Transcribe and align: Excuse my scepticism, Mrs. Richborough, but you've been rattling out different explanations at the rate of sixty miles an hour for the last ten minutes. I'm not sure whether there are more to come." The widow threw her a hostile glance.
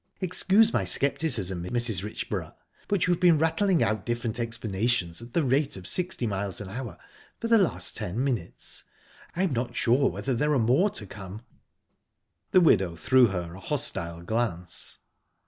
Excuse 0.19 0.73
my 0.73 0.83
scepticism, 0.83 1.63
Mrs. 1.65 2.01
Richborough, 2.03 2.55
but 2.87 3.05
you've 3.05 3.19
been 3.19 3.37
rattling 3.37 3.83
out 3.83 4.03
different 4.03 4.39
explanations 4.39 5.21
at 5.21 5.33
the 5.33 5.43
rate 5.43 5.77
of 5.77 5.85
sixty 5.85 6.25
miles 6.25 6.59
an 6.59 6.69
hour 6.69 6.97
for 7.39 7.47
the 7.47 7.59
last 7.59 7.97
ten 7.97 8.23
minutes. 8.23 8.83
I'm 9.35 9.53
not 9.53 9.75
sure 9.75 10.09
whether 10.09 10.33
there 10.33 10.53
are 10.53 10.57
more 10.57 10.89
to 10.89 11.05
come." 11.05 11.43
The 12.49 12.61
widow 12.61 12.95
threw 12.95 13.27
her 13.27 13.53
a 13.53 13.59
hostile 13.59 14.23
glance. 14.23 14.97